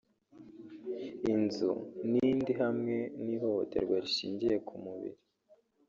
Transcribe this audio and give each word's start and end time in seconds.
inzu 1.33 1.71
n’indi 2.11 2.51
hamwe 2.61 2.97
n’ihohoterwa 3.23 3.95
rishingiye 4.03 4.55
ku 4.67 4.73
mubiri 4.83 5.19